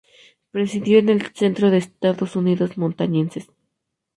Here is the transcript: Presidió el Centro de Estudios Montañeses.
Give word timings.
Presidió 0.49 0.97
el 0.97 1.27
Centro 1.35 1.69
de 1.69 1.77
Estudios 1.77 2.75
Montañeses. 2.75 3.51